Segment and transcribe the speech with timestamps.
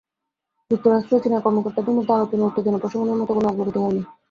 [0.71, 4.01] যুক্তরাষ্ট্র ও চীনা কর্মকর্তাদের মধ্যে আলোচনায় উত্তেজনা প্রশমনের মতো কোনো অগ্রগতি হয়নি।